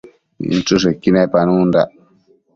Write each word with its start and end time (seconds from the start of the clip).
inchËshequi 0.55 1.09
nepanundac 1.15 1.89